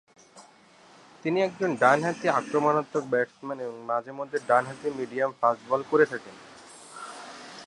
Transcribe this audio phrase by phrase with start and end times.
[1.23, 6.35] তিনি একজন ডানহাতি আক্রমণাত্মক ব্যাটসম্যান এবং মাঝে মধ্যে ডান হাতি মিডিয়াম ফাস্ট বলে করে থাকেন।